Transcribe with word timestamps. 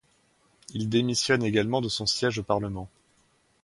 Il 0.73 0.89
démissionne 0.89 1.43
également 1.43 1.79
de 1.79 1.87
son 1.87 2.07
siège 2.07 2.39
au 2.39 2.43
parlement. 2.43 2.89